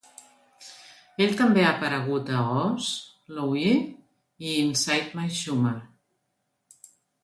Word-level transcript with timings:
Ell 1.25 1.35
també 1.41 1.65
ha 1.65 1.73
aparegut 1.73 2.33
a 2.39 2.41
"Oz, 2.63 2.89
"Louie" 3.37 3.77
i 3.85 4.59
"Inside 4.67 5.23
my 5.23 5.31
Schumer". 5.41 5.81